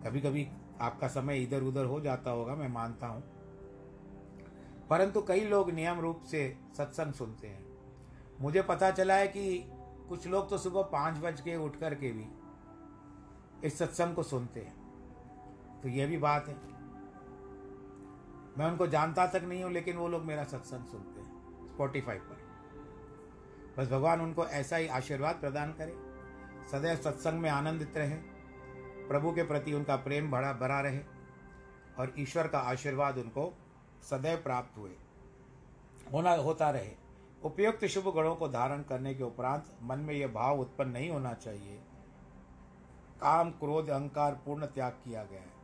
[0.04, 0.48] कभी कभी
[0.80, 3.22] आपका समय इधर उधर हो जाता होगा, मैं मानता हूँ।
[4.90, 7.66] परंतु कई लोग नियम रूप से सत्संग सुनते हैं।
[8.40, 9.64] मुझे पता चला है कि
[10.08, 12.26] कुछ लोग तो सुबह पाँच बज के उठ कर के भी
[13.66, 14.84] इस सत्संग को सुनते हैं।
[15.82, 16.54] तो यह भी बात है।
[18.58, 22.44] मैं उनको जानता तक नहीं हूँ, लेकिन वो लोग मेरा सत्संग सुनते हैं स्पॉटिफाई पर।
[23.78, 25.94] बस भगवान उनको ऐसा ही आशीर्वाद प्रदान करे।
[26.72, 28.33] सदैव सत्संग में आनंदित रहे।
[29.08, 31.00] प्रभु के प्रति उनका प्रेम बड़ा बड़ा रहे
[31.98, 33.58] और ईश्वर का आशीर्वाद उनको
[34.02, 34.90] सदैव प्राप्त हुए।
[36.12, 36.90] होना, होता रहे।
[37.44, 41.34] उपयुक्त शुभ गुणों को धारण करने के उपरांत मन में यह भाव उत्पन्न नहीं होना
[41.34, 41.82] चाहिए।
[43.20, 45.54] काम, क्रोध, अहंकार पूर्ण त्याग किया गया है।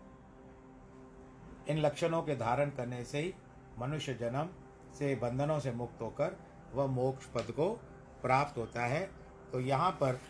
[1.68, 3.34] इन लक्षणों के धारण करने से ही
[3.78, 4.49] मनुष्य जन्म
[4.95, 6.36] से बंधनों से मुक्त होकर
[6.72, 7.80] वह मोक्ष पद को
[8.22, 9.11] प्राप्त होता है।
[9.53, 10.20] तो यहाँ पर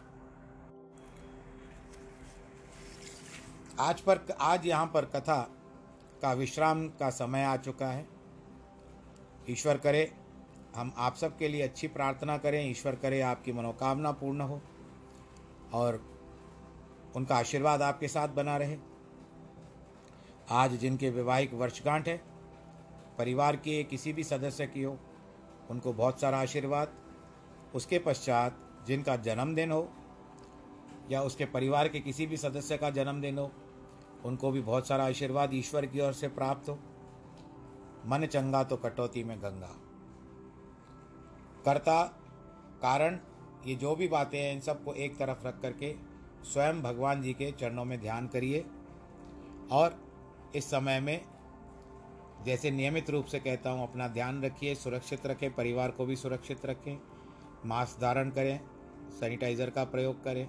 [3.80, 5.40] आज पर, आज यहाँ पर कथा
[6.22, 8.06] का विश्राम का समय आ चुका है।
[9.50, 10.12] ईश्वर करे,
[10.76, 14.60] हम आप सबके लिए अच्छी प्रार्थना करें। ईश्वर करे, आपकी मनोकामना पूर्ण हो
[15.72, 16.00] और
[17.16, 18.76] उनका आशीर्वाद आपके साथ बना रहे।
[20.50, 22.16] आज जिनके वैवाहिक वर्षगांठ है,
[23.18, 24.96] परिवार के किसी भी सदस्य की हो,
[25.70, 26.92] उनको बहुत सारा आशीर्वाद।
[27.74, 29.88] उसके पश्चात जिनका जन्मदिन हो
[31.10, 33.50] या उसके परिवार के किसी भी सदस्य का जन्मदिन हो
[34.24, 36.78] उनको भी बहुत सारा आशीर्वाद ईश्वर की ओर से प्राप्त हो।
[38.06, 39.76] मन चंगा तो कटौती में गंगा।
[41.64, 42.04] कर्ता,
[42.82, 43.18] कारण,
[43.66, 45.94] ये जो भी बातें हैं, इन सबको एक तरफ़ रख करके
[46.44, 48.64] स्वयं भगवान जी के चरणों में ध्यान करिए।
[49.72, 50.02] और
[50.54, 51.24] इस समय में
[52.44, 56.66] जैसे नियमित रूप से कहता हूँ, अपना ध्यान रखिए, सुरक्षित रखें, परिवार को भी सुरक्षित
[56.66, 56.98] रखें,
[57.66, 58.60] मास्क धारण करें,
[59.10, 60.48] सैनिटाइज़र का प्रयोग करें,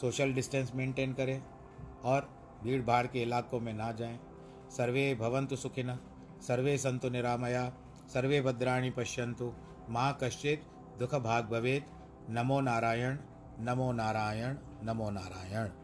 [0.00, 1.42] सोशल डिस्टेंस मेंटेन करें
[2.04, 4.18] और भीड़ भाड़ के इलाकों में ना जाएँ।
[4.70, 5.98] सर्वे भवंतु सुखिन
[6.42, 7.72] सर्वे संतु निरामया,
[8.12, 9.52] सर्वे भद्राणी पश्यंतु
[9.90, 10.64] माँ कश्चित
[10.98, 11.86] दुख भाग भवेत।
[12.30, 13.16] नमो नारायण
[13.60, 15.81] नमो नारायण नमो नारायण।